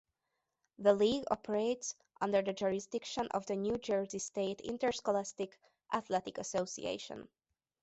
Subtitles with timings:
[0.79, 5.55] The league operates under the jurisdiction of the New Jersey State Interscholastic
[5.93, 7.29] Athletic Association.